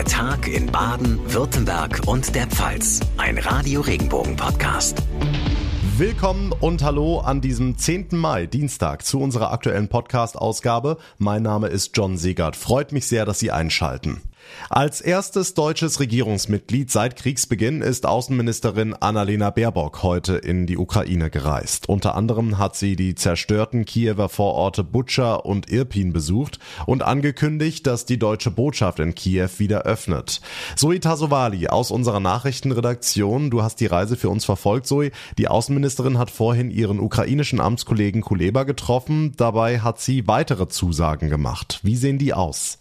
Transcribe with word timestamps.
Der 0.00 0.06
Tag 0.06 0.48
in 0.48 0.66
Baden, 0.66 1.20
Württemberg 1.30 2.00
und 2.06 2.34
der 2.34 2.46
Pfalz. 2.46 3.00
Ein 3.18 3.36
Radio 3.36 3.82
Regenbogen 3.82 4.34
Podcast. 4.34 4.96
Willkommen 5.98 6.54
und 6.58 6.82
hallo 6.82 7.18
an 7.18 7.42
diesem 7.42 7.76
10. 7.76 8.06
Mai, 8.12 8.46
Dienstag, 8.46 9.04
zu 9.04 9.20
unserer 9.20 9.52
aktuellen 9.52 9.88
Podcast-Ausgabe. 9.88 10.96
Mein 11.18 11.42
Name 11.42 11.66
ist 11.68 11.94
John 11.98 12.16
Segert. 12.16 12.56
Freut 12.56 12.92
mich 12.92 13.08
sehr, 13.08 13.26
dass 13.26 13.40
Sie 13.40 13.50
einschalten. 13.50 14.22
Als 14.68 15.00
erstes 15.00 15.54
deutsches 15.54 15.98
Regierungsmitglied 16.00 16.90
seit 16.90 17.16
Kriegsbeginn 17.16 17.82
ist 17.82 18.06
Außenministerin 18.06 18.94
Annalena 18.94 19.50
Baerbock 19.50 20.02
heute 20.02 20.36
in 20.36 20.66
die 20.66 20.76
Ukraine 20.76 21.30
gereist. 21.30 21.88
Unter 21.88 22.14
anderem 22.14 22.58
hat 22.58 22.76
sie 22.76 22.94
die 22.94 23.14
zerstörten 23.14 23.84
Kiewer 23.84 24.28
Vororte 24.28 24.84
Butscha 24.84 25.34
und 25.34 25.70
Irpin 25.70 26.12
besucht 26.12 26.58
und 26.86 27.02
angekündigt, 27.02 27.86
dass 27.86 28.04
die 28.04 28.18
deutsche 28.18 28.50
Botschaft 28.50 29.00
in 29.00 29.14
Kiew 29.14 29.50
wieder 29.58 29.82
öffnet. 29.82 30.40
Zoe 30.76 31.00
Tasovali 31.00 31.68
aus 31.68 31.90
unserer 31.90 32.20
Nachrichtenredaktion, 32.20 33.50
du 33.50 33.62
hast 33.62 33.80
die 33.80 33.86
Reise 33.86 34.16
für 34.16 34.28
uns 34.28 34.44
verfolgt, 34.44 34.86
Zoe. 34.86 35.10
Die 35.38 35.48
Außenministerin 35.48 36.18
hat 36.18 36.30
vorhin 36.30 36.70
ihren 36.70 37.00
ukrainischen 37.00 37.60
Amtskollegen 37.60 38.22
Kuleba 38.22 38.64
getroffen. 38.64 39.32
Dabei 39.36 39.80
hat 39.80 40.00
sie 40.00 40.28
weitere 40.28 40.68
Zusagen 40.68 41.28
gemacht. 41.28 41.80
Wie 41.82 41.96
sehen 41.96 42.18
die 42.18 42.34
aus? 42.34 42.79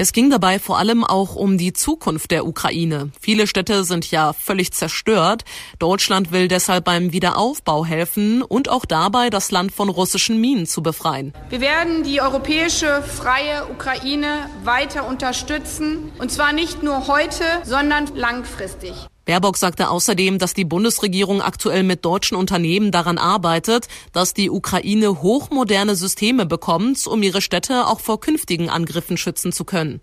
Es 0.00 0.12
ging 0.12 0.30
dabei 0.30 0.60
vor 0.60 0.78
allem 0.78 1.02
auch 1.02 1.34
um 1.34 1.58
die 1.58 1.72
Zukunft 1.72 2.30
der 2.30 2.46
Ukraine. 2.46 3.10
Viele 3.20 3.48
Städte 3.48 3.82
sind 3.82 4.08
ja 4.12 4.32
völlig 4.32 4.72
zerstört. 4.72 5.44
Deutschland 5.80 6.30
will 6.30 6.46
deshalb 6.46 6.84
beim 6.84 7.12
Wiederaufbau 7.12 7.84
helfen 7.84 8.42
und 8.42 8.68
auch 8.68 8.84
dabei, 8.84 9.28
das 9.28 9.50
Land 9.50 9.72
von 9.72 9.88
russischen 9.88 10.40
Minen 10.40 10.66
zu 10.66 10.84
befreien. 10.84 11.32
Wir 11.48 11.60
werden 11.60 12.04
die 12.04 12.20
europäische 12.20 13.02
freie 13.02 13.66
Ukraine 13.72 14.48
weiter 14.62 15.04
unterstützen, 15.08 16.12
und 16.20 16.30
zwar 16.30 16.52
nicht 16.52 16.84
nur 16.84 17.08
heute, 17.08 17.42
sondern 17.64 18.06
langfristig. 18.14 18.94
Baerbock 19.28 19.58
sagte 19.58 19.90
außerdem, 19.90 20.38
dass 20.38 20.54
die 20.54 20.64
Bundesregierung 20.64 21.42
aktuell 21.42 21.82
mit 21.82 22.02
deutschen 22.02 22.34
Unternehmen 22.34 22.90
daran 22.90 23.18
arbeitet, 23.18 23.86
dass 24.14 24.32
die 24.32 24.48
Ukraine 24.48 25.20
hochmoderne 25.20 25.96
Systeme 25.96 26.46
bekommt, 26.46 27.06
um 27.06 27.22
ihre 27.22 27.42
Städte 27.42 27.88
auch 27.88 28.00
vor 28.00 28.20
künftigen 28.20 28.70
Angriffen 28.70 29.18
schützen 29.18 29.52
zu 29.52 29.66
können. 29.66 30.00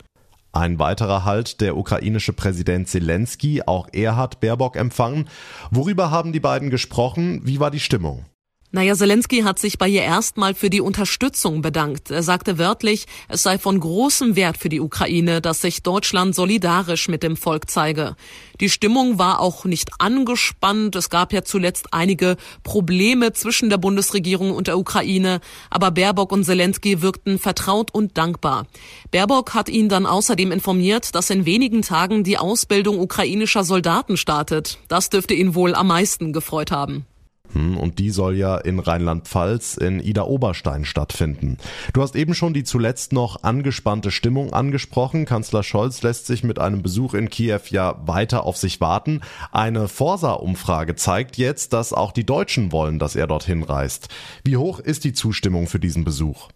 Ein 0.51 0.77
weiterer 0.77 1.25
Halt, 1.25 1.59
der 1.59 1.75
ukrainische 1.75 2.33
Präsident 2.33 2.87
Zelensky, 2.87 3.63
auch 3.65 3.87
er 3.93 4.15
hat 4.15 4.41
Baerbock 4.41 4.75
empfangen. 4.75 5.27
Worüber 5.71 6.11
haben 6.11 6.31
die 6.31 6.39
beiden 6.39 6.69
gesprochen? 6.69 7.41
Wie 7.45 7.59
war 7.59 7.71
die 7.71 7.79
Stimmung? 7.79 8.25
Naja, 8.71 8.93
Zelensky 8.93 9.43
hat 9.43 9.57
sich 9.57 9.77
bei 9.77 9.87
ihr 9.87 10.01
erstmal 10.01 10.53
für 10.53 10.69
die 10.69 10.81
Unterstützung 10.81 11.61
bedankt. 11.61 12.11
Er 12.11 12.23
sagte 12.23 12.57
wörtlich, 12.57 13.05
es 13.29 13.41
sei 13.41 13.57
von 13.57 13.79
großem 13.79 14.35
Wert 14.35 14.57
für 14.57 14.67
die 14.67 14.81
Ukraine, 14.81 15.39
dass 15.39 15.61
sich 15.61 15.81
Deutschland 15.81 16.35
solidarisch 16.35 17.07
mit 17.07 17.23
dem 17.23 17.37
Volk 17.37 17.69
zeige. 17.69 18.17
Die 18.59 18.69
Stimmung 18.69 19.17
war 19.17 19.39
auch 19.39 19.63
nicht 19.63 19.91
angespannt. 19.99 20.95
Es 20.97 21.09
gab 21.09 21.31
ja 21.31 21.43
zuletzt 21.43 21.93
einige 21.93 22.35
Probleme 22.63 23.31
zwischen 23.31 23.69
der 23.69 23.77
Bundesregierung 23.77 24.51
und 24.51 24.67
der 24.67 24.77
Ukraine. 24.77 25.39
Aber 25.69 25.91
Baerbock 25.91 26.33
und 26.33 26.43
Zelensky 26.43 27.01
wirkten 27.01 27.39
vertraut 27.39 27.93
und 27.93 28.17
dankbar. 28.17 28.67
Baerbock 29.11 29.53
hat 29.53 29.69
ihn 29.69 29.87
dann 29.87 30.05
außerdem 30.05 30.51
informiert, 30.51 31.15
dass 31.15 31.29
in 31.29 31.45
wenigen 31.45 31.81
Tagen 31.81 32.25
die 32.25 32.37
Ausbildung 32.37 32.99
ukrainischer 32.99 33.63
Soldaten 33.63 34.17
startet. 34.17 34.79
Das 34.89 35.09
dürfte 35.09 35.33
ihn 35.33 35.55
wohl 35.55 35.75
am 35.75 35.87
meisten 35.87 36.33
gefreut 36.33 36.71
haben. 36.71 37.05
Hm, 37.53 37.77
und 37.77 37.99
die 37.99 38.09
soll 38.09 38.35
ja 38.35 38.57
in 38.57 38.79
Rheinland-Pfalz 38.79 39.77
in 39.77 39.99
Ida-Oberstein 39.99 40.85
stattfinden. 40.85 41.57
Du 41.93 42.01
hast 42.01 42.15
eben 42.15 42.33
schon 42.33 42.53
die 42.53 42.63
zuletzt 42.63 43.13
noch 43.13 43.43
angespannte 43.43 44.11
Stimmung 44.11 44.53
angesprochen. 44.53 45.25
Kanzler 45.25 45.63
Scholz 45.63 46.01
lässt 46.01 46.27
sich 46.27 46.43
mit 46.43 46.59
einem 46.59 46.81
Besuch 46.81 47.13
in 47.13 47.29
Kiew 47.29 47.61
ja 47.69 47.95
weiter 48.05 48.43
auf 48.43 48.57
sich 48.57 48.81
warten. 48.81 49.21
Eine 49.51 49.87
Forsa-Umfrage 49.87 50.95
zeigt 50.95 51.37
jetzt, 51.37 51.73
dass 51.73 51.93
auch 51.93 52.11
die 52.11 52.25
Deutschen 52.25 52.71
wollen, 52.71 52.99
dass 52.99 53.15
er 53.15 53.27
dorthin 53.27 53.63
reist. 53.63 54.09
Wie 54.43 54.57
hoch 54.57 54.79
ist 54.79 55.03
die 55.03 55.13
Zustimmung 55.13 55.67
für 55.67 55.79
diesen 55.79 56.03
Besuch? 56.03 56.49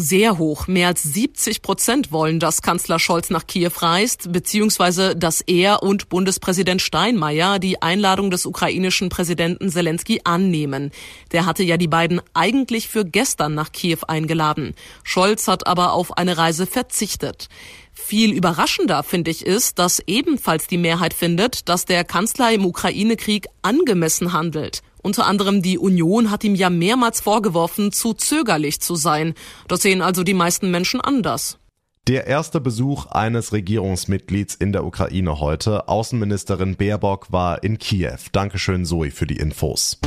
Sehr 0.00 0.38
hoch. 0.38 0.66
Mehr 0.66 0.88
als 0.88 1.02
70 1.02 1.62
Prozent 1.62 2.10
wollen, 2.10 2.40
dass 2.40 2.62
Kanzler 2.62 2.98
Scholz 2.98 3.30
nach 3.30 3.46
Kiew 3.46 3.72
reist, 3.76 4.32
beziehungsweise 4.32 5.14
dass 5.14 5.40
er 5.42 5.82
und 5.82 6.08
Bundespräsident 6.08 6.80
Steinmeier 6.80 7.58
die 7.58 7.82
Einladung 7.82 8.30
des 8.30 8.46
ukrainischen 8.46 9.10
Präsidenten 9.10 9.70
Zelensky 9.70 10.20
annehmen. 10.24 10.90
Der 11.32 11.46
hatte 11.46 11.62
ja 11.62 11.76
die 11.76 11.88
beiden 11.88 12.20
eigentlich 12.34 12.88
für 12.88 13.04
gestern 13.04 13.54
nach 13.54 13.72
Kiew 13.72 13.98
eingeladen. 14.08 14.74
Scholz 15.04 15.46
hat 15.48 15.66
aber 15.66 15.92
auf 15.92 16.16
eine 16.16 16.38
Reise 16.38 16.66
verzichtet. 16.66 17.48
Viel 17.92 18.32
überraschender 18.32 19.02
finde 19.02 19.30
ich 19.30 19.44
ist, 19.44 19.78
dass 19.78 20.02
ebenfalls 20.06 20.66
die 20.66 20.78
Mehrheit 20.78 21.12
findet, 21.12 21.68
dass 21.68 21.84
der 21.84 22.04
Kanzler 22.04 22.52
im 22.52 22.64
Ukraine-Krieg 22.64 23.46
angemessen 23.62 24.32
handelt. 24.32 24.82
Unter 25.02 25.26
anderem 25.26 25.62
die 25.62 25.78
Union 25.78 26.30
hat 26.30 26.44
ihm 26.44 26.54
ja 26.54 26.70
mehrmals 26.70 27.20
vorgeworfen, 27.20 27.92
zu 27.92 28.14
zögerlich 28.14 28.80
zu 28.80 28.96
sein. 28.96 29.34
Das 29.68 29.82
sehen 29.82 30.02
also 30.02 30.22
die 30.22 30.34
meisten 30.34 30.70
Menschen 30.70 31.00
anders. 31.00 31.58
Der 32.08 32.26
erste 32.26 32.60
Besuch 32.60 33.06
eines 33.06 33.52
Regierungsmitglieds 33.52 34.54
in 34.54 34.72
der 34.72 34.84
Ukraine 34.84 35.38
heute. 35.38 35.88
Außenministerin 35.88 36.76
Baerbock 36.76 37.30
war 37.30 37.62
in 37.62 37.78
Kiew. 37.78 38.18
Dankeschön, 38.32 38.84
Zoe, 38.84 39.10
für 39.10 39.26
die 39.26 39.36
Infos. 39.36 39.98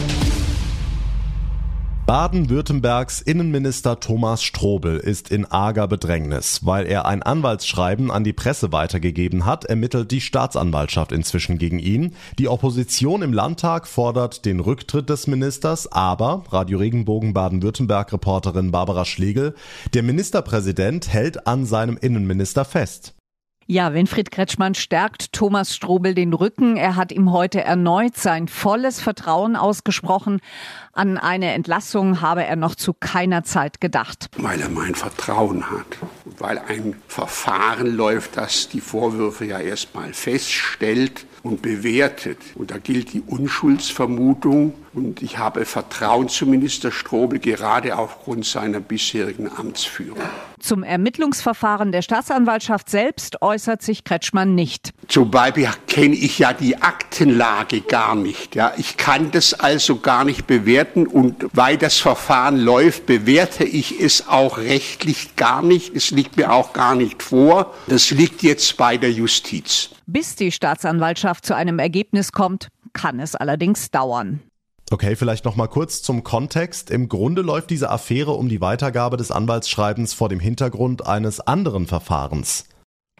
Baden-Württembergs 2.05 3.21
Innenminister 3.21 3.97
Thomas 4.01 4.43
Strobel 4.43 4.97
ist 4.97 5.31
in 5.31 5.45
arger 5.45 5.87
Bedrängnis. 5.87 6.65
Weil 6.65 6.85
er 6.85 7.05
ein 7.05 7.23
Anwaltsschreiben 7.23 8.11
an 8.11 8.25
die 8.25 8.33
Presse 8.33 8.73
weitergegeben 8.73 9.45
hat, 9.45 9.63
ermittelt 9.63 10.11
die 10.11 10.19
Staatsanwaltschaft 10.19 11.13
inzwischen 11.13 11.57
gegen 11.57 11.79
ihn. 11.79 12.13
Die 12.39 12.49
Opposition 12.49 13.21
im 13.21 13.31
Landtag 13.31 13.87
fordert 13.87 14.43
den 14.43 14.59
Rücktritt 14.59 15.09
des 15.09 15.27
Ministers, 15.27 15.89
aber 15.89 16.43
Radio 16.49 16.77
Regenbogen 16.79 17.33
Baden-Württemberg-Reporterin 17.33 18.71
Barbara 18.71 19.05
Schlegel, 19.05 19.55
der 19.93 20.03
Ministerpräsident 20.03 21.07
hält 21.07 21.47
an 21.47 21.65
seinem 21.65 21.95
Innenminister 21.95 22.65
fest. 22.65 23.13
Ja, 23.65 23.93
Winfried 23.93 24.29
Kretschmann 24.29 24.75
stärkt 24.75 25.31
Thomas 25.31 25.73
Strobel 25.73 26.13
den 26.13 26.33
Rücken. 26.33 26.75
Er 26.75 26.97
hat 26.97 27.13
ihm 27.13 27.31
heute 27.31 27.63
erneut 27.63 28.17
sein 28.17 28.49
volles 28.49 28.99
Vertrauen 28.99 29.55
ausgesprochen. 29.55 30.41
An 30.91 31.17
eine 31.17 31.53
Entlassung 31.53 32.19
habe 32.19 32.43
er 32.43 32.57
noch 32.57 32.75
zu 32.75 32.93
keiner 32.93 33.43
Zeit 33.43 33.79
gedacht. 33.79 34.27
Weil 34.37 34.61
er 34.61 34.69
mein 34.69 34.95
Vertrauen 34.95 35.71
hat. 35.71 35.97
Weil 36.37 36.59
ein 36.59 36.95
Verfahren 37.07 37.95
läuft, 37.95 38.35
das 38.35 38.67
die 38.67 38.81
Vorwürfe 38.81 39.45
ja 39.45 39.59
erstmal 39.59 40.13
feststellt 40.13 41.25
und 41.41 41.61
bewertet. 41.61 42.39
Und 42.55 42.71
da 42.71 42.77
gilt 42.77 43.13
die 43.13 43.21
Unschuldsvermutung. 43.21 44.73
Und 44.93 45.21
ich 45.21 45.37
habe 45.37 45.63
Vertrauen 45.65 46.27
zu 46.27 46.45
Minister 46.45 46.91
Strobel, 46.91 47.39
gerade 47.39 47.97
aufgrund 47.97 48.45
seiner 48.45 48.81
bisherigen 48.81 49.49
Amtsführung. 49.49 50.21
Zum 50.63 50.83
Ermittlungsverfahren 50.83 51.91
der 51.91 52.01
Staatsanwaltschaft 52.01 52.89
selbst 52.89 53.41
äußert 53.41 53.81
sich 53.81 54.05
Kretschmann 54.05 54.55
nicht. 54.55 54.93
Zum 55.09 55.29
Beispiel 55.29 55.69
kenne 55.87 56.15
ich 56.15 56.39
ja 56.39 56.53
die 56.53 56.81
Aktenlage 56.81 57.81
gar 57.81 58.15
nicht. 58.15 58.55
Ja, 58.55 58.71
ich 58.77 58.95
kann 58.95 59.29
das 59.31 59.53
also 59.53 59.97
gar 59.99 60.23
nicht 60.23 60.47
bewerten 60.47 61.05
und 61.05 61.47
weil 61.51 61.75
das 61.75 61.97
Verfahren 61.97 62.55
läuft, 62.55 63.07
bewerte 63.07 63.65
ich 63.65 63.99
es 63.99 64.29
auch 64.29 64.57
rechtlich 64.57 65.35
gar 65.35 65.61
nicht. 65.61 65.93
Es 65.93 66.11
liegt 66.11 66.37
mir 66.37 66.53
auch 66.53 66.71
gar 66.71 66.95
nicht 66.95 67.21
vor. 67.23 67.73
Das 67.87 68.11
liegt 68.11 68.41
jetzt 68.41 68.77
bei 68.77 68.95
der 68.95 69.11
Justiz. 69.11 69.89
Bis 70.05 70.37
die 70.37 70.53
Staatsanwaltschaft 70.53 71.45
zu 71.45 71.57
einem 71.57 71.77
Ergebnis 71.77 72.31
kommt, 72.31 72.69
kann 72.93 73.19
es 73.19 73.35
allerdings 73.35 73.91
dauern. 73.91 74.39
Okay, 74.91 75.15
vielleicht 75.15 75.45
noch 75.45 75.55
mal 75.55 75.67
kurz 75.67 76.01
zum 76.01 76.23
Kontext. 76.23 76.91
Im 76.91 77.09
Grunde 77.09 77.41
läuft 77.41 77.69
diese 77.69 77.89
Affäre 77.89 78.31
um 78.31 78.49
die 78.49 78.61
Weitergabe 78.61 79.17
des 79.17 79.31
Anwaltsschreibens 79.31 80.13
vor 80.13 80.29
dem 80.29 80.39
Hintergrund 80.39 81.07
eines 81.07 81.39
anderen 81.39 81.87
Verfahrens. 81.87 82.65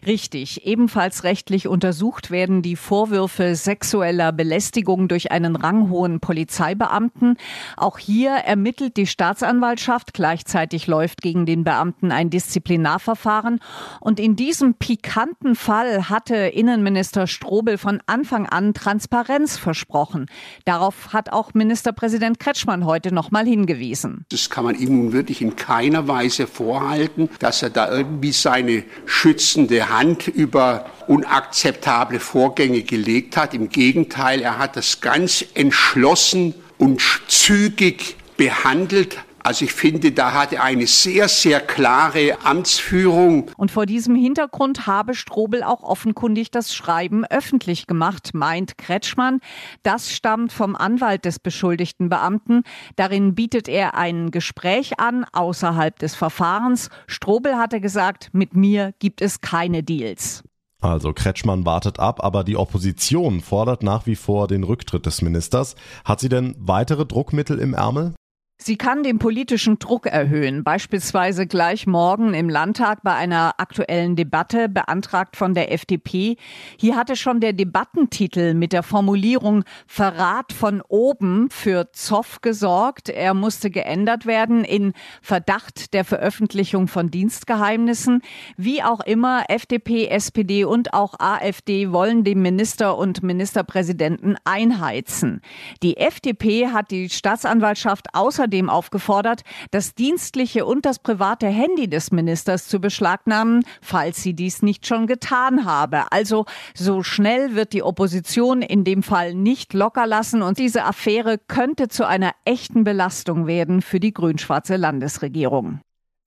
Richtig. 0.06 0.66
Ebenfalls 0.66 1.24
rechtlich 1.24 1.66
untersucht 1.66 2.30
werden 2.30 2.60
die 2.62 2.76
Vorwürfe 2.76 3.56
sexueller 3.56 4.32
Belästigung 4.32 5.08
durch 5.08 5.30
einen 5.32 5.56
ranghohen 5.56 6.20
Polizeibeamten. 6.20 7.36
Auch 7.76 7.98
hier 7.98 8.30
ermittelt 8.30 8.96
die 8.96 9.06
Staatsanwaltschaft. 9.06 10.12
Gleichzeitig 10.12 10.86
läuft 10.86 11.22
gegen 11.22 11.46
den 11.46 11.64
Beamten 11.64 12.12
ein 12.12 12.28
Disziplinarverfahren. 12.28 13.60
Und 14.00 14.20
in 14.20 14.36
diesem 14.36 14.74
pikanten 14.74 15.54
Fall 15.54 16.10
hatte 16.10 16.36
Innenminister 16.36 17.26
Strobel 17.26 17.78
von 17.78 18.02
Anfang 18.06 18.46
an 18.46 18.74
Transparenz 18.74 19.56
versprochen. 19.56 20.26
Darauf 20.64 21.12
hat 21.12 21.32
auch 21.32 21.54
Ministerpräsident 21.54 22.38
Kretschmann 22.38 22.84
heute 22.84 23.14
noch 23.14 23.30
mal 23.30 23.46
hingewiesen. 23.46 24.26
Das 24.30 24.50
kann 24.50 24.64
man 24.64 24.74
ihm 24.74 24.98
nun 24.98 25.12
wirklich 25.12 25.40
in 25.40 25.56
keiner 25.56 26.08
Weise 26.08 26.46
vorhalten, 26.46 27.30
dass 27.38 27.62
er 27.62 27.70
da 27.70 27.90
irgendwie 27.90 28.32
seine 28.32 28.84
schützende 29.06 29.93
Hand 29.96 30.28
über 30.28 30.86
unakzeptable 31.06 32.20
Vorgänge 32.20 32.82
gelegt 32.82 33.36
hat. 33.36 33.54
Im 33.54 33.68
Gegenteil, 33.68 34.42
er 34.42 34.58
hat 34.58 34.76
das 34.76 35.00
ganz 35.00 35.44
entschlossen 35.54 36.54
und 36.78 37.02
zügig 37.28 38.16
behandelt, 38.36 39.18
Also 39.44 39.66
ich 39.66 39.74
finde, 39.74 40.10
da 40.10 40.32
hat 40.32 40.54
er 40.54 40.64
eine 40.64 40.86
sehr, 40.86 41.28
sehr 41.28 41.60
klare 41.60 42.38
Amtsführung. 42.44 43.50
Und 43.58 43.70
vor 43.70 43.84
diesem 43.84 44.14
Hintergrund 44.14 44.86
habe 44.86 45.14
Strobel 45.14 45.62
auch 45.62 45.82
offenkundig 45.82 46.50
das 46.50 46.74
Schreiben 46.74 47.26
öffentlich 47.26 47.86
gemacht, 47.86 48.30
meint 48.32 48.78
Kretschmann. 48.78 49.40
Das 49.82 50.10
stammt 50.10 50.50
vom 50.50 50.74
Anwalt 50.74 51.26
des 51.26 51.38
beschuldigten 51.38 52.08
Beamten. 52.08 52.62
Darin 52.96 53.34
bietet 53.34 53.68
er 53.68 53.94
ein 53.94 54.30
Gespräch 54.30 54.98
an 54.98 55.26
außerhalb 55.30 55.98
des 55.98 56.14
Verfahrens. 56.14 56.88
Strobel 57.06 57.56
hatte 57.56 57.82
gesagt, 57.82 58.30
mit 58.32 58.56
mir 58.56 58.94
gibt 58.98 59.20
es 59.20 59.42
keine 59.42 59.82
Deals. 59.82 60.42
Also 60.80 61.12
Kretschmann 61.12 61.66
wartet 61.66 61.98
ab, 61.98 62.24
aber 62.24 62.44
die 62.44 62.56
Opposition 62.56 63.42
fordert 63.42 63.82
nach 63.82 64.06
wie 64.06 64.16
vor 64.16 64.48
den 64.48 64.64
Rücktritt 64.64 65.04
des 65.04 65.20
Ministers. 65.20 65.76
Hat 66.06 66.20
sie 66.20 66.30
denn 66.30 66.54
weitere 66.58 67.04
Druckmittel 67.04 67.58
im 67.58 67.74
Ärmel? 67.74 68.14
Sie 68.56 68.76
kann 68.76 69.02
den 69.02 69.18
politischen 69.18 69.80
Druck 69.80 70.06
erhöhen, 70.06 70.62
beispielsweise 70.62 71.48
gleich 71.48 71.88
morgen 71.88 72.34
im 72.34 72.48
Landtag 72.48 73.02
bei 73.02 73.12
einer 73.12 73.54
aktuellen 73.58 74.14
Debatte, 74.14 74.68
beantragt 74.68 75.36
von 75.36 75.54
der 75.54 75.72
FDP. 75.72 76.36
Hier 76.78 76.94
hatte 76.94 77.16
schon 77.16 77.40
der 77.40 77.52
Debattentitel 77.52 78.54
mit 78.54 78.72
der 78.72 78.84
Formulierung 78.84 79.64
Verrat 79.88 80.52
von 80.52 80.82
oben 80.86 81.50
für 81.50 81.90
Zoff 81.92 82.42
gesorgt. 82.42 83.08
Er 83.08 83.34
musste 83.34 83.70
geändert 83.70 84.24
werden 84.24 84.62
in 84.64 84.92
Verdacht 85.20 85.92
der 85.92 86.04
Veröffentlichung 86.04 86.86
von 86.86 87.10
Dienstgeheimnissen. 87.10 88.22
Wie 88.56 88.84
auch 88.84 89.00
immer, 89.00 89.46
FDP, 89.48 90.06
SPD 90.06 90.64
und 90.64 90.94
auch 90.94 91.14
AfD 91.18 91.90
wollen 91.90 92.22
den 92.22 92.40
Minister 92.40 92.96
und 92.96 93.24
Ministerpräsidenten 93.24 94.36
einheizen. 94.44 95.40
Die 95.82 95.96
FDP 95.96 96.68
hat 96.68 96.92
die 96.92 97.10
Staatsanwaltschaft 97.10 98.14
außer 98.14 98.43
außerdem 98.44 98.68
aufgefordert, 98.68 99.42
das 99.70 99.94
dienstliche 99.94 100.66
und 100.66 100.84
das 100.84 100.98
private 100.98 101.46
Handy 101.46 101.88
des 101.88 102.12
Ministers 102.12 102.68
zu 102.68 102.78
beschlagnahmen, 102.78 103.64
falls 103.80 104.22
sie 104.22 104.34
dies 104.34 104.62
nicht 104.62 104.86
schon 104.86 105.06
getan 105.06 105.64
habe. 105.64 106.12
Also 106.12 106.44
so 106.74 107.02
schnell 107.02 107.54
wird 107.54 107.72
die 107.72 107.82
Opposition 107.82 108.60
in 108.60 108.84
dem 108.84 109.02
Fall 109.02 109.34
nicht 109.34 109.72
locker 109.72 110.06
lassen 110.06 110.42
und 110.42 110.58
diese 110.58 110.84
Affäre 110.84 111.38
könnte 111.38 111.88
zu 111.88 112.06
einer 112.06 112.32
echten 112.44 112.84
Belastung 112.84 113.46
werden 113.46 113.80
für 113.80 113.98
die 113.98 114.12
grün-schwarze 114.12 114.76
Landesregierung. 114.76 115.80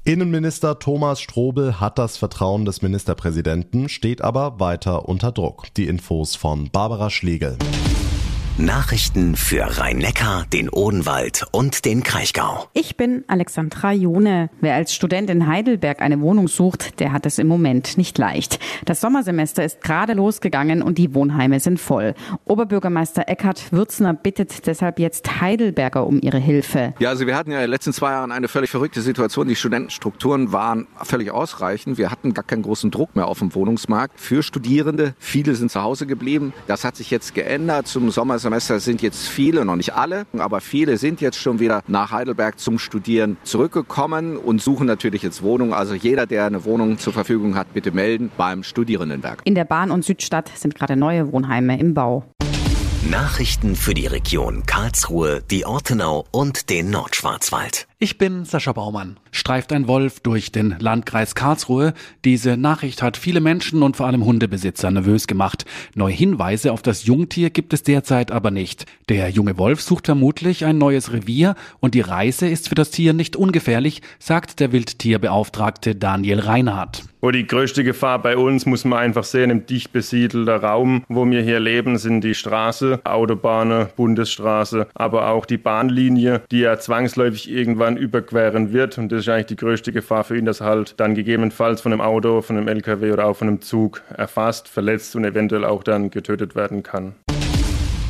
Innenminister 0.03 0.79
Thomas 0.79 1.19
Strobel 1.21 1.79
hat 1.79 1.99
das 1.99 2.17
Vertrauen 2.17 2.65
des 2.65 2.81
Ministerpräsidenten, 2.81 3.89
steht 3.89 4.21
aber 4.21 4.59
weiter 4.59 5.07
unter 5.07 5.31
Druck. 5.31 5.65
Die 5.75 5.87
Infos 5.87 6.35
von 6.35 6.69
Barbara 6.71 7.09
Schlegel. 7.09 7.57
Nachrichten 8.59 9.35
für 9.35 9.77
Rhein-Neckar, 9.77 10.47
den 10.51 10.69
Odenwald 10.69 11.45
und 11.51 11.85
den 11.85 12.01
Kraichgau. 12.01 12.67
Ich 12.73 12.97
bin 12.97 13.23
Alexandra 13.27 13.91
Jone. 13.91 14.49
Wer 14.61 14.73
als 14.73 14.95
Student 14.95 15.29
in 15.29 15.45
Heidelberg 15.45 16.01
eine 16.01 16.19
Wohnung 16.21 16.47
sucht, 16.47 16.99
der 16.99 17.11
hat 17.11 17.27
es 17.27 17.37
im 17.37 17.45
Moment 17.47 17.99
nicht 17.99 18.17
leicht. 18.17 18.57
Das 18.85 18.99
Sommersemester 18.99 19.63
ist 19.63 19.81
gerade 19.81 20.13
losgegangen 20.13 20.81
und 20.81 20.97
die 20.97 21.13
Wohnheime 21.13 21.59
sind 21.59 21.79
voll. 21.79 22.15
Oberbürgermeister 22.45 23.27
Eckhard 23.27 23.71
Würzner 23.71 24.15
bittet 24.15 24.65
deshalb 24.65 24.97
jetzt 24.97 25.39
Heidelberger 25.39 26.07
um 26.07 26.19
ihre 26.19 26.39
Hilfe. 26.39 26.95
Ja, 26.97 27.09
also 27.09 27.27
wir 27.27 27.35
hatten 27.35 27.51
ja 27.51 27.57
in 27.57 27.65
den 27.65 27.69
letzten 27.69 27.93
zwei 27.93 28.09
Jahren 28.09 28.31
eine 28.31 28.47
völlig 28.47 28.71
verrückte 28.71 29.01
Situation. 29.01 29.47
Die 29.47 29.55
Studentenstrukturen 29.55 30.51
waren 30.51 30.87
völlig 31.03 31.29
ausreichend. 31.29 31.99
Wir 31.99 32.09
hatten 32.09 32.33
gar 32.33 32.43
keinen 32.43 32.63
großen 32.63 32.89
Druck 32.89 33.15
mehr 33.15 33.27
auf 33.27 33.37
dem 33.37 33.53
Wohnungsmarkt 33.53 34.19
für 34.19 34.41
Studierende. 34.41 35.13
Viele 35.19 35.53
sind 35.53 35.69
zu 35.69 35.83
Hause 35.83 36.07
geblieben. 36.07 36.53
Das 36.65 36.83
hat 36.83 36.95
sich 36.95 37.11
jetzt 37.11 37.35
geändert. 37.35 37.85
Zum 37.87 38.09
Sommersemester 38.09 38.46
Semester 38.47 38.79
sind 38.79 39.01
jetzt 39.01 39.27
viele, 39.27 39.65
noch 39.65 39.75
nicht 39.75 39.93
alle, 39.93 40.25
aber 40.37 40.61
viele 40.61 40.95
sind 40.95 41.19
jetzt 41.19 41.37
schon 41.37 41.59
wieder 41.59 41.83
nach 41.85 42.11
Heidelberg 42.11 42.57
zum 42.57 42.79
Studieren 42.79 43.35
zurückgekommen 43.43 44.37
und 44.37 44.61
suchen 44.61 44.87
natürlich 44.87 45.21
jetzt 45.21 45.43
Wohnungen. 45.43 45.73
Also 45.73 45.95
jeder, 45.95 46.25
der 46.25 46.45
eine 46.45 46.63
Wohnung 46.63 46.97
zur 46.97 47.11
Verfügung 47.11 47.55
hat, 47.55 47.73
bitte 47.73 47.91
melden 47.91 48.31
beim 48.37 48.63
Studierendenwerk. 48.63 49.41
In 49.43 49.53
der 49.53 49.65
Bahn- 49.65 49.91
und 49.91 50.05
Südstadt 50.05 50.49
sind 50.55 50.75
gerade 50.75 50.95
neue 50.95 51.29
Wohnheime 51.33 51.77
im 51.77 51.93
Bau. 51.93 52.23
Nachrichten 53.11 53.75
für 53.75 53.93
die 53.93 54.07
Region 54.07 54.65
Karlsruhe, 54.65 55.43
die 55.51 55.65
Ortenau 55.65 56.25
und 56.31 56.69
den 56.69 56.89
Nordschwarzwald. 56.89 57.87
Ich 57.99 58.19
bin 58.19 58.45
Sascha 58.45 58.73
Baumann. 58.73 59.19
Streift 59.31 59.73
ein 59.73 59.87
Wolf 59.87 60.19
durch 60.19 60.51
den 60.51 60.75
Landkreis 60.77 61.33
Karlsruhe. 61.33 61.95
Diese 62.25 62.55
Nachricht 62.55 63.01
hat 63.01 63.17
viele 63.17 63.41
Menschen 63.41 63.81
und 63.81 63.97
vor 63.97 64.05
allem 64.05 64.23
Hundebesitzer 64.23 64.91
nervös 64.91 65.25
gemacht. 65.25 65.65
Neue 65.95 66.13
Hinweise 66.13 66.73
auf 66.73 66.83
das 66.83 67.05
Jungtier 67.07 67.49
gibt 67.49 67.73
es 67.73 67.81
derzeit 67.81 68.31
aber 68.31 68.51
nicht. 68.51 68.85
Der 69.09 69.29
junge 69.29 69.57
Wolf 69.57 69.81
sucht 69.81 70.05
vermutlich 70.05 70.63
ein 70.63 70.77
neues 70.77 71.11
Revier 71.11 71.55
und 71.79 71.95
die 71.95 72.01
Reise 72.01 72.47
ist 72.47 72.69
für 72.69 72.75
das 72.75 72.91
Tier 72.91 73.13
nicht 73.13 73.35
ungefährlich, 73.35 74.03
sagt 74.19 74.59
der 74.59 74.71
Wildtierbeauftragte 74.71 75.95
Daniel 75.95 76.41
Reinhardt. 76.41 77.03
Wo 77.19 77.31
die 77.31 77.47
größte 77.47 77.83
Gefahr 77.83 78.21
bei 78.21 78.37
uns, 78.37 78.67
muss 78.67 78.85
man 78.85 78.99
einfach 78.99 79.23
sehen, 79.23 79.49
im 79.49 79.65
dicht 79.65 79.91
besiedelten 79.91 80.47
Raum, 80.47 81.03
wo 81.09 81.25
wir 81.25 81.41
hier 81.41 81.59
leben, 81.59 81.97
sind 81.97 82.21
die 82.21 82.35
Straße, 82.35 83.01
Autobahnen, 83.03 83.87
Bundesstraße, 83.95 84.87
aber 84.93 85.29
auch 85.29 85.47
die 85.47 85.57
Bahnlinie, 85.57 86.43
die 86.51 86.59
ja 86.59 86.77
zwangsläufig 86.77 87.49
irgendwann 87.49 87.86
irgendwann 87.87 87.97
überqueren 87.97 88.73
wird. 88.73 88.97
Und 88.97 89.11
das 89.11 89.21
ist 89.21 89.29
eigentlich 89.29 89.47
die 89.47 89.55
größte 89.55 89.91
Gefahr 89.91 90.23
für 90.23 90.37
ihn, 90.37 90.45
dass 90.45 90.61
er 90.61 90.67
halt 90.67 90.99
dann 90.99 91.15
gegebenenfalls 91.15 91.81
von 91.81 91.93
einem 91.93 92.01
Auto, 92.01 92.41
von 92.41 92.57
einem 92.57 92.67
LKW 92.67 93.11
oder 93.11 93.25
auch 93.25 93.35
von 93.35 93.47
einem 93.47 93.61
Zug 93.61 94.01
erfasst, 94.15 94.67
verletzt 94.67 95.15
und 95.15 95.25
eventuell 95.25 95.65
auch 95.65 95.83
dann 95.83 96.09
getötet 96.09 96.55
werden 96.55 96.83
kann. 96.83 97.15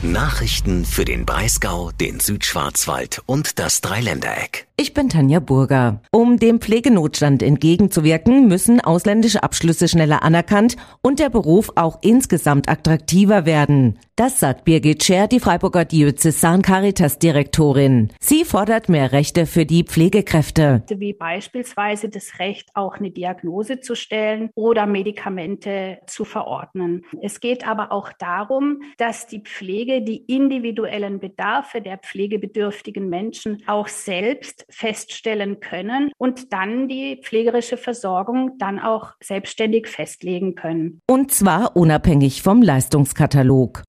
Nachrichten 0.03 0.85
für 0.85 1.05
den 1.05 1.25
Breisgau, 1.25 1.89
den 1.99 2.19
Südschwarzwald 2.19 3.23
und 3.25 3.57
das 3.57 3.81
Dreiländereck. 3.81 4.67
Ich 4.79 4.93
bin 4.93 5.09
Tanja 5.09 5.39
Burger. 5.39 6.01
Um 6.11 6.37
dem 6.37 6.61
Pflegenotstand 6.61 7.41
entgegenzuwirken, 7.41 8.47
müssen 8.47 8.79
ausländische 8.79 9.41
Abschlüsse 9.41 9.87
schneller 9.87 10.21
anerkannt 10.21 10.77
und 11.01 11.17
der 11.17 11.31
Beruf 11.31 11.71
auch 11.73 11.97
insgesamt 12.03 12.69
attraktiver 12.69 13.47
werden. 13.47 13.97
Das 14.15 14.39
sagt 14.39 14.65
Birgit 14.65 15.03
Scher, 15.03 15.27
die 15.27 15.39
Freiburger 15.39 15.83
Diözesan 15.85 16.61
Caritas 16.61 17.17
Direktorin. 17.17 18.09
Sie 18.19 18.45
fordert 18.45 18.87
mehr 18.87 19.11
Rechte 19.11 19.47
für 19.47 19.65
die 19.65 19.83
Pflegekräfte. 19.83 20.83
Wie 20.89 21.13
beispielsweise 21.13 22.09
das 22.09 22.37
Recht, 22.37 22.69
auch 22.75 22.97
eine 22.97 23.09
Diagnose 23.09 23.79
zu 23.79 23.95
stellen 23.95 24.51
oder 24.53 24.85
Medikamente 24.85 25.99
zu 26.05 26.23
verordnen. 26.23 27.03
Es 27.21 27.39
geht 27.39 27.67
aber 27.67 27.91
auch 27.91 28.11
darum, 28.11 28.81
dass 28.97 29.25
die 29.25 29.41
Pflege 29.41 29.86
die 30.01 30.23
individuellen 30.27 31.19
Bedarfe 31.19 31.81
der 31.81 31.97
pflegebedürftigen 31.97 33.09
Menschen 33.09 33.63
auch 33.67 33.87
selbst 33.87 34.65
feststellen 34.69 35.59
können 35.59 36.11
und 36.17 36.53
dann 36.53 36.87
die 36.87 37.19
pflegerische 37.23 37.77
Versorgung 37.77 38.57
dann 38.59 38.79
auch 38.79 39.13
selbstständig 39.21 39.87
festlegen 39.87 40.55
können. 40.55 41.01
Und 41.09 41.31
zwar 41.31 41.75
unabhängig 41.75 42.41
vom 42.41 42.61
Leistungskatalog. 42.61 43.83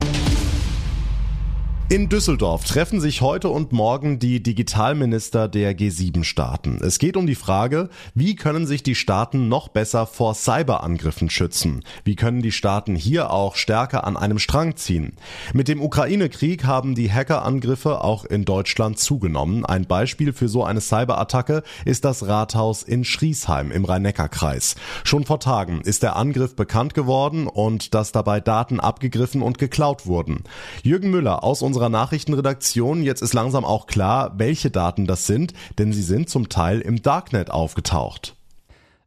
In 1.90 2.10
Düsseldorf 2.10 2.64
treffen 2.64 3.00
sich 3.00 3.22
heute 3.22 3.48
und 3.48 3.72
morgen 3.72 4.18
die 4.18 4.42
Digitalminister 4.42 5.48
der 5.48 5.74
G7-Staaten. 5.74 6.80
Es 6.82 6.98
geht 6.98 7.16
um 7.16 7.26
die 7.26 7.34
Frage, 7.34 7.88
wie 8.14 8.36
können 8.36 8.66
sich 8.66 8.82
die 8.82 8.94
Staaten 8.94 9.48
noch 9.48 9.68
besser 9.68 10.04
vor 10.04 10.34
Cyberangriffen 10.34 11.30
schützen? 11.30 11.82
Wie 12.04 12.14
können 12.14 12.42
die 12.42 12.52
Staaten 12.52 12.94
hier 12.94 13.30
auch 13.30 13.56
stärker 13.56 14.06
an 14.06 14.18
einem 14.18 14.38
Strang 14.38 14.76
ziehen? 14.76 15.14
Mit 15.54 15.66
dem 15.68 15.80
Ukraine-Krieg 15.80 16.66
haben 16.66 16.94
die 16.94 17.10
Hackerangriffe 17.10 18.04
auch 18.04 18.26
in 18.26 18.44
Deutschland 18.44 18.98
zugenommen. 18.98 19.64
Ein 19.64 19.86
Beispiel 19.86 20.34
für 20.34 20.50
so 20.50 20.64
eine 20.64 20.82
Cyberattacke 20.82 21.62
ist 21.86 22.04
das 22.04 22.26
Rathaus 22.26 22.82
in 22.82 23.02
Schriesheim 23.02 23.70
im 23.70 23.86
Rhein-Neckar-Kreis. 23.86 24.76
Schon 25.04 25.24
vor 25.24 25.40
Tagen 25.40 25.80
ist 25.80 26.02
der 26.02 26.16
Angriff 26.16 26.54
bekannt 26.54 26.92
geworden 26.92 27.46
und 27.46 27.94
dass 27.94 28.12
dabei 28.12 28.40
Daten 28.40 28.78
abgegriffen 28.78 29.40
und 29.40 29.56
geklaut 29.56 30.04
wurden. 30.04 30.44
Jürgen 30.82 31.10
Müller 31.10 31.42
aus 31.42 31.62
unserer 31.62 31.77
unserer 31.78 31.90
Nachrichtenredaktion. 31.90 33.04
Jetzt 33.04 33.22
ist 33.22 33.34
langsam 33.34 33.64
auch 33.64 33.86
klar, 33.86 34.32
welche 34.36 34.68
Daten 34.68 35.06
das 35.06 35.26
sind, 35.26 35.52
denn 35.78 35.92
sie 35.92 36.02
sind 36.02 36.28
zum 36.28 36.48
Teil 36.48 36.80
im 36.80 37.02
Darknet 37.02 37.52
aufgetaucht. 37.52 38.34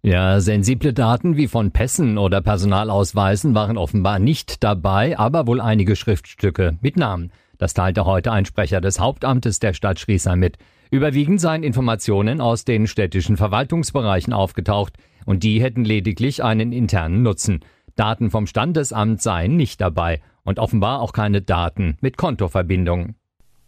Ja, 0.03 0.39
sensible 0.39 0.93
Daten 0.93 1.35
wie 1.35 1.49
von 1.49 1.71
Pässen 1.71 2.17
oder 2.17 2.39
Personalausweisen 2.39 3.53
waren 3.53 3.77
offenbar 3.77 4.19
nicht 4.19 4.63
dabei, 4.63 5.19
aber 5.19 5.47
wohl 5.47 5.59
einige 5.59 5.97
Schriftstücke 5.97 6.77
mit 6.79 6.95
Namen. 6.95 7.31
Das 7.57 7.73
teilte 7.73 8.05
heute 8.05 8.31
ein 8.31 8.45
Sprecher 8.45 8.79
des 8.79 9.01
Hauptamtes 9.01 9.59
der 9.59 9.73
Stadt 9.73 9.99
Schriesheim 9.99 10.39
mit. 10.39 10.57
Überwiegend 10.91 11.41
seien 11.41 11.63
Informationen 11.63 12.39
aus 12.39 12.63
den 12.63 12.87
städtischen 12.87 13.35
Verwaltungsbereichen 13.35 14.31
aufgetaucht 14.31 14.93
und 15.25 15.43
die 15.43 15.61
hätten 15.61 15.83
lediglich 15.83 16.41
einen 16.41 16.71
internen 16.71 17.21
Nutzen. 17.21 17.59
Daten 18.01 18.31
vom 18.31 18.47
Standesamt 18.47 19.21
seien 19.21 19.55
nicht 19.55 19.79
dabei 19.79 20.21
und 20.41 20.57
offenbar 20.57 21.01
auch 21.01 21.13
keine 21.13 21.43
Daten 21.43 21.97
mit 22.01 22.17
Kontoverbindungen. 22.17 23.13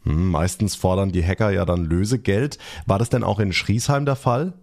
Hm, 0.05 0.31
meistens 0.31 0.75
fordern 0.75 1.11
die 1.11 1.23
Hacker 1.23 1.51
ja 1.51 1.65
dann 1.65 1.85
Lösegeld. 1.85 2.57
War 2.87 2.97
das 2.97 3.09
denn 3.09 3.23
auch 3.23 3.39
in 3.39 3.53
Schriesheim 3.53 4.05
der 4.05 4.15
Fall? 4.15 4.53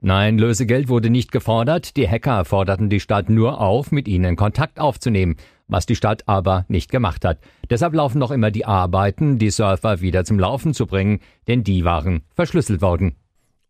Nein, 0.00 0.36
Lösegeld 0.36 0.88
wurde 0.88 1.10
nicht 1.10 1.30
gefordert. 1.30 1.96
Die 1.96 2.08
Hacker 2.08 2.44
forderten 2.44 2.90
die 2.90 2.98
Stadt 2.98 3.30
nur 3.30 3.60
auf, 3.60 3.92
mit 3.92 4.08
ihnen 4.08 4.34
Kontakt 4.34 4.80
aufzunehmen. 4.80 5.36
was 5.68 5.86
die 5.86 5.96
Stadt 5.96 6.26
aber 6.26 6.64
nicht 6.68 6.90
gemacht 6.90 7.24
hat. 7.24 7.38
Deshalb 7.70 7.94
laufen 7.94 8.18
noch 8.18 8.32
immer 8.32 8.50
die 8.50 8.64
Arbeiten, 8.64 9.38
die 9.38 9.50
Surfer 9.50 10.00
wieder 10.00 10.24
zum 10.24 10.40
Laufen 10.40 10.74
zu 10.74 10.86
bringen, 10.86 11.20
denn 11.46 11.62
die 11.62 11.84
waren 11.84 12.22
verschlüsselt 12.34 12.80
worden. 12.80 13.14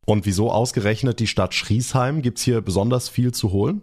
Und 0.06 0.24
wieso 0.24 0.50
ausgerechnet 0.50 1.18
die 1.20 1.26
Stadt 1.26 1.54
Schriesheim? 1.54 2.22
Gibt's 2.22 2.44
hier 2.44 2.62
besonders 2.62 3.08
viel 3.10 3.32
zu 3.32 3.50
holen? 3.50 3.82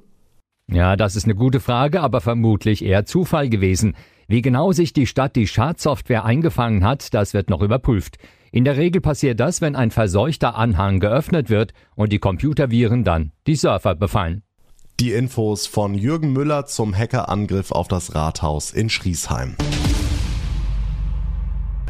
Ja, 0.71 0.95
das 0.95 1.15
ist 1.15 1.25
eine 1.25 1.35
gute 1.35 1.59
Frage, 1.59 2.01
aber 2.01 2.21
vermutlich 2.21 2.83
eher 2.83 3.05
Zufall 3.05 3.49
gewesen. 3.49 3.95
Wie 4.27 4.41
genau 4.41 4.71
sich 4.71 4.93
die 4.93 5.05
Stadt 5.05 5.35
die 5.35 5.47
Schadsoftware 5.47 6.25
eingefangen 6.25 6.83
hat, 6.83 7.13
das 7.13 7.33
wird 7.33 7.49
noch 7.49 7.61
überprüft. 7.61 8.17
In 8.51 8.63
der 8.63 8.77
Regel 8.77 9.01
passiert 9.01 9.39
das, 9.39 9.61
wenn 9.61 9.75
ein 9.75 9.91
verseuchter 9.91 10.55
Anhang 10.55 10.99
geöffnet 10.99 11.49
wird 11.49 11.73
und 11.95 12.11
die 12.11 12.19
Computerviren 12.19 13.03
dann 13.03 13.31
die 13.45 13.55
Surfer 13.55 13.95
befallen. 13.95 14.43
Die 14.99 15.11
Infos 15.11 15.67
von 15.67 15.93
Jürgen 15.93 16.31
Müller 16.31 16.65
zum 16.65 16.95
Hackerangriff 16.95 17.71
auf 17.71 17.89
das 17.89 18.15
Rathaus 18.15 18.71
in 18.71 18.89
Schriesheim. 18.89 19.55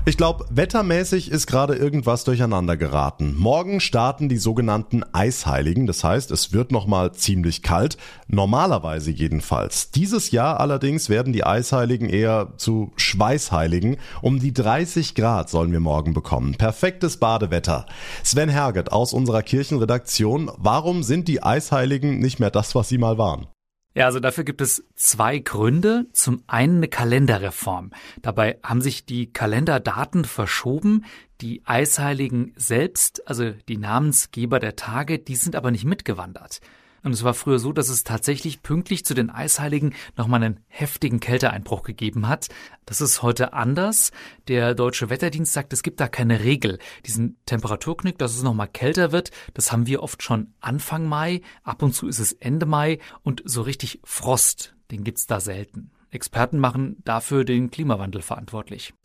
Ich 0.08 0.18
glaube, 0.18 0.46
wettermäßig 0.52 1.32
ist 1.32 1.48
gerade 1.48 1.74
irgendwas 1.74 2.24
durcheinander 2.26 2.78
geraten. 2.78 3.34
Morgen 3.40 3.80
starten 3.80 4.30
die 4.30 4.38
sogenannten 4.38 5.02
Eisheiligen, 5.14 5.88
das 5.88 6.04
heißt, 6.04 6.30
es 6.30 6.54
wird 6.54 6.72
nochmal 6.72 7.14
ziemlich 7.14 7.64
kalt, 7.64 7.98
normalerweise 8.28 9.10
jedenfalls. 9.10 9.90
Dieses 9.90 10.30
Jahr 10.30 10.60
allerdings 10.60 11.10
werden 11.10 11.34
die 11.34 11.44
Eisheiligen 11.44 12.08
eher 12.08 12.54
zu 12.58 12.92
Schweißheiligen. 12.98 13.98
Um 14.22 14.40
die 14.40 14.54
30 14.54 15.16
Grad 15.16 15.50
sollen 15.50 15.72
wir 15.72 15.80
morgen 15.80 16.14
bekommen. 16.14 16.54
Perfektes 16.54 17.18
Badewetter. 17.18 17.88
Sven 18.24 18.50
Herget 18.50 18.92
aus 18.92 19.12
unserer 19.12 19.42
Kirchenredaktion, 19.42 20.52
warum 20.58 21.02
sind 21.02 21.28
die 21.28 21.42
Eisheiligen 21.42 22.20
nicht 22.20 22.40
mehr 22.40 22.52
das, 22.52 22.76
was 22.76 22.90
sie 22.90 23.00
mal 23.00 23.18
waren? 23.18 23.48
Ja, 23.96 24.06
also 24.06 24.20
dafür 24.20 24.44
gibt 24.44 24.60
es 24.60 24.84
zwei 24.96 25.40
Gründe. 25.40 26.06
Zum 26.12 26.44
einen 26.48 26.78
eine 26.78 26.90
Kalenderreform. 26.90 27.92
Dabei 28.22 28.60
haben 28.62 28.82
sich 28.82 29.06
die 29.06 29.32
Kalenderdaten 29.32 30.26
verschoben. 30.26 31.06
Die 31.40 31.62
Eisheiligen 31.66 32.54
selbst, 32.58 33.26
also 33.26 33.52
die 33.70 33.78
Namensgeber 33.78 34.60
der 34.60 34.76
Tage, 34.76 35.18
die 35.18 35.36
sind 35.38 35.56
aber 35.56 35.72
nicht 35.72 35.86
mitgewandert. 35.86 36.60
Und 37.06 37.12
es 37.12 37.24
war 37.24 37.36
früher 37.36 37.60
so, 37.60 37.72
dass 37.72 37.90
es 37.90 38.04
tatsächlich 38.04 38.64
pünktlich 38.64 39.06
zu 39.06 39.14
den 39.14 39.30
Eisheiligen 39.30 39.94
nochmal 40.18 40.42
einen 40.42 40.60
heftigen 40.66 41.20
Kälteeinbruch 41.20 41.84
gegeben 41.84 42.28
hat. 42.28 42.48
Das 42.88 43.00
ist 43.00 43.22
heute 43.22 43.54
anders. 43.54 44.12
Der 44.48 44.74
Deutsche 44.74 45.12
Wetterdienst 45.12 45.54
sagt, 45.54 45.72
es 45.72 45.84
gibt 45.84 46.00
da 46.00 46.08
keine 46.08 46.40
Regel. 46.40 46.80
Diesen 47.06 47.38
Temperaturknick, 47.46 48.18
dass 48.18 48.36
es 48.36 48.42
nochmal 48.42 48.70
kälter 48.70 49.12
wird, 49.12 49.30
das 49.54 49.72
haben 49.72 49.86
wir 49.86 50.02
oft 50.02 50.24
schon 50.24 50.56
Anfang 50.62 51.06
Mai. 51.06 51.42
Ab 51.62 51.84
und 51.84 51.94
zu 51.94 52.08
ist 52.08 52.18
es 52.18 52.34
Ende 52.34 52.66
Mai. 52.66 52.98
Und 53.22 53.44
so 53.46 53.62
richtig 53.62 54.00
Frost, 54.04 54.76
den 54.90 55.04
gibt's 55.04 55.28
da 55.28 55.40
selten. 55.40 55.92
Experten 56.10 56.58
machen 56.58 57.04
dafür 57.06 57.46
den 57.46 57.70
Klimawandel 57.70 58.24
verantwortlich. 58.24 58.96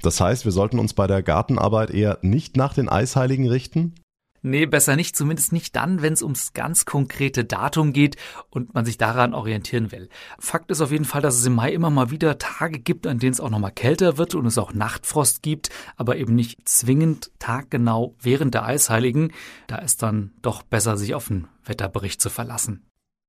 Das 0.00 0.18
heißt, 0.18 0.46
wir 0.46 0.52
sollten 0.52 0.78
uns 0.78 0.94
bei 0.94 1.06
der 1.06 1.22
Gartenarbeit 1.22 1.90
eher 1.90 2.20
nicht 2.22 2.56
nach 2.56 2.72
den 2.72 2.88
Eisheiligen 2.88 3.50
richten? 3.50 3.96
Nee, 4.42 4.64
besser 4.64 4.96
nicht, 4.96 5.16
zumindest 5.16 5.52
nicht 5.52 5.76
dann, 5.76 6.00
wenn 6.00 6.14
es 6.14 6.22
ums 6.22 6.54
ganz 6.54 6.86
konkrete 6.86 7.44
Datum 7.44 7.92
geht 7.92 8.16
und 8.48 8.72
man 8.72 8.86
sich 8.86 8.96
daran 8.96 9.34
orientieren 9.34 9.92
will. 9.92 10.08
Fakt 10.38 10.70
ist 10.70 10.80
auf 10.80 10.90
jeden 10.90 11.04
Fall, 11.04 11.20
dass 11.20 11.36
es 11.36 11.44
im 11.44 11.54
Mai 11.54 11.72
immer 11.72 11.90
mal 11.90 12.10
wieder 12.10 12.38
Tage 12.38 12.78
gibt, 12.78 13.06
an 13.06 13.18
denen 13.18 13.32
es 13.32 13.40
auch 13.40 13.50
nochmal 13.50 13.72
kälter 13.72 14.16
wird 14.16 14.34
und 14.34 14.46
es 14.46 14.56
auch 14.56 14.72
Nachtfrost 14.72 15.42
gibt, 15.42 15.68
aber 15.96 16.16
eben 16.16 16.34
nicht 16.34 16.66
zwingend 16.66 17.30
taggenau 17.38 18.14
während 18.20 18.54
der 18.54 18.64
Eisheiligen. 18.64 19.32
Da 19.66 19.76
ist 19.76 20.02
dann 20.02 20.32
doch 20.40 20.62
besser, 20.62 20.96
sich 20.96 21.14
auf 21.14 21.28
den 21.28 21.46
Wetterbericht 21.64 22.22
zu 22.22 22.30
verlassen. 22.30 22.86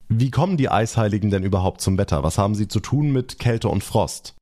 Wie 0.08 0.32
kommen 0.32 0.56
die 0.56 0.70
Eisheiligen 0.70 1.30
denn 1.30 1.44
überhaupt 1.44 1.82
zum 1.82 1.98
Wetter? 1.98 2.24
Was 2.24 2.38
haben 2.38 2.56
sie 2.56 2.68
zu 2.68 2.80
tun 2.80 3.12
mit 3.12 3.38
Kälte 3.38 3.68
und 3.68 3.84
Frost? 3.84 4.36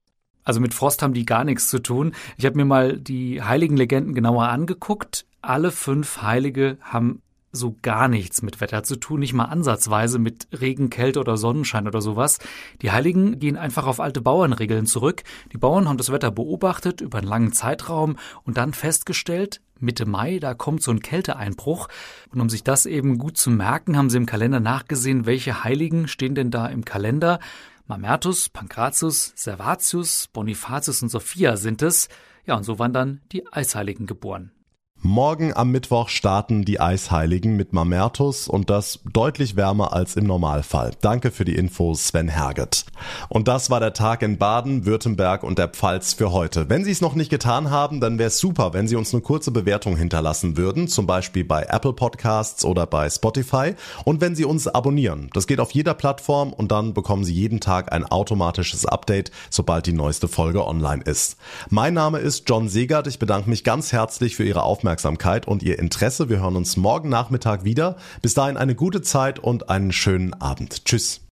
Also 0.44 0.60
mit 0.60 0.74
Frost 0.74 1.04
haben 1.04 1.14
die 1.14 1.26
gar 1.26 1.44
nichts 1.44 1.70
zu 1.70 1.80
tun. 1.80 2.14
Ich 2.38 2.46
habe 2.46 2.58
mir 2.58 2.66
mal 2.66 2.98
die 2.98 3.42
heiligen 3.42 3.78
Legenden 3.78 4.16
genauer 4.16 4.48
angeguckt. 4.48 5.26
Alle 5.42 5.72
fünf 5.72 6.22
Heilige 6.22 6.78
haben 6.82 7.22
so 7.52 7.76
gar 7.82 8.08
nichts 8.08 8.42
mit 8.42 8.62
Wetter 8.62 8.84
zu 8.84 8.96
tun, 8.96 9.22
nicht 9.22 9.34
mal 9.34 9.46
ansatzweise 9.46 10.20
mit 10.20 10.48
Regen, 10.60 10.90
Kälte 10.90 11.20
oder 11.20 11.38
Sonnenschein 11.38 11.88
oder 11.88 12.02
sowas. 12.02 12.38
Die 12.82 12.92
Heiligen 12.92 13.40
gehen 13.40 13.58
einfach 13.58 13.88
auf 13.88 14.00
alte 14.00 14.22
Bauernregeln 14.22 14.86
zurück. 14.86 15.24
Die 15.52 15.58
Bauern 15.58 15.88
haben 15.88 15.98
das 15.98 16.12
Wetter 16.12 16.32
beobachtet 16.32 17.02
über 17.02 17.18
einen 17.18 17.28
langen 17.28 17.54
Zeitraum 17.54 18.18
und 18.44 18.58
dann 18.58 18.74
festgestellt, 18.74 19.62
Mitte 19.80 20.06
Mai, 20.06 20.40
da 20.40 20.54
kommt 20.54 20.84
so 20.84 20.92
ein 20.92 21.00
Kälteeinbruch. 21.00 21.88
Und 22.32 22.42
um 22.42 22.50
sich 22.50 22.64
das 22.64 22.86
eben 22.86 23.18
gut 23.18 23.38
zu 23.38 23.50
merken, 23.50 23.98
haben 23.98 24.10
sie 24.10 24.18
im 24.18 24.26
Kalender 24.26 24.60
nachgesehen, 24.60 25.26
welche 25.26 25.64
Heiligen 25.64 26.08
stehen 26.08 26.36
denn 26.36 26.52
da 26.52 26.68
im 26.68 26.86
Kalender. 26.86 27.40
Mamertus, 27.88 28.50
Pankratius, 28.50 29.34
Servatius, 29.36 30.28
Bonifatius 30.34 31.02
und 31.02 31.10
Sophia 31.10 31.58
sind 31.58 31.82
es. 31.82 32.10
Ja, 32.46 32.56
und 32.56 32.64
so 32.64 32.78
waren 32.78 32.94
dann 32.94 33.22
die 33.32 33.52
Eisheiligen 33.52 34.06
geboren. 34.06 34.52
Morgen 35.02 35.54
am 35.56 35.72
Mittwoch 35.72 36.10
starten 36.10 36.66
die 36.66 36.82
Eisheiligen 36.82 37.56
mit 37.56 37.72
Mamertus 37.72 38.50
und 38.50 38.70
das 38.70 39.00
deutlich 39.10 39.56
wärmer 39.56 39.94
als 39.94 40.18
im 40.18 40.26
Normalfall. 40.26 40.92
Danke 41.00 41.32
für 41.32 41.46
die 41.46 41.56
Infos, 41.56 42.08
Sven 42.08 42.28
Herget. 42.28 42.84
Und 43.30 43.48
das 43.48 43.70
war 43.70 43.80
der 43.80 43.94
Tag 43.94 44.22
in 44.24 44.38
Baden, 44.38 44.86
Württemberg 44.86 45.44
und 45.44 45.58
der 45.58 45.70
Pfalz 45.70 46.16
für 46.16 46.34
heute. 46.34 46.68
Wenn 46.68 46.84
Sie 46.84 46.92
es 46.92 47.00
noch 47.00 47.16
nicht 47.16 47.30
getan 47.30 47.70
haben, 47.70 48.02
dann 48.02 48.20
wäre 48.20 48.28
es 48.28 48.40
super, 48.40 48.74
wenn 48.74 48.90
Sie 48.90 48.98
uns 48.98 49.14
eine 49.14 49.22
kurze 49.22 49.52
Bewertung 49.52 49.96
hinterlassen 49.96 50.58
würden, 50.58 50.90
zum 50.90 51.08
Beispiel 51.08 51.46
bei 51.46 51.64
Apple 51.64 51.94
Podcasts 51.94 52.66
oder 52.66 52.86
bei 52.86 53.10
Spotify. 53.10 53.76
Und 54.04 54.20
wenn 54.20 54.36
Sie 54.36 54.44
uns 54.44 54.68
abonnieren, 54.68 55.30
das 55.34 55.48
geht 55.48 55.62
auf 55.62 55.72
jeder 55.72 55.94
Plattform 55.94 56.52
und 56.52 56.74
dann 56.74 56.94
bekommen 56.94 57.24
Sie 57.24 57.34
jeden 57.34 57.62
Tag 57.62 57.94
ein 57.94 58.06
automatisches 58.06 58.86
Update, 58.86 59.32
sobald 59.50 59.86
die 59.86 59.94
neueste 59.94 60.28
Folge 60.28 60.68
online 60.68 61.04
ist. 61.04 61.38
Mein 61.70 61.94
Name 61.94 62.20
ist 62.20 62.50
John 62.50 62.68
Segert. 62.68 63.08
Ich 63.08 63.18
bedanke 63.18 63.50
mich 63.50 63.64
ganz 63.64 63.94
herzlich 63.94 64.36
für 64.36 64.44
Ihre 64.44 64.64
Aufmerksamkeit 64.64 64.89
Aufmerksamkeit 64.90 65.48
und 65.48 65.62
Ihr 65.62 65.78
Interesse. 65.78 66.30
Wir 66.30 66.40
hören 66.40 66.56
uns 66.56 66.76
morgen 66.76 67.10
Nachmittag 67.10 67.64
wieder. 67.64 67.96
Bis 68.24 68.34
dahin 68.34 68.58
eine 68.58 68.74
gute 68.74 69.04
Zeit 69.04 69.38
und 69.38 69.70
einen 69.70 69.92
schönen 69.92 70.34
Abend. 70.34 70.84
Tschüss. 70.86 71.22